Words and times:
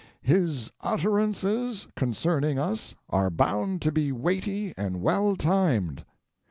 "His 0.23 0.71
utterances 0.81 1.85
concerning 1.95 2.57
us 2.57 2.95
are 3.11 3.29
bound 3.29 3.83
to 3.83 3.91
be 3.91 4.11
weighty 4.11 4.73
and 4.75 4.99
well 4.99 5.35
timed." 5.35 6.03